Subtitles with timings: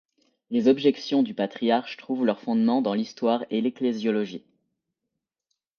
[0.49, 4.43] Les objections du patriarche trouvent leurs fondements dans l'histoire et l'ecclésiologie.